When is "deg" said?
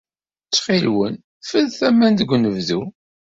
2.19-2.29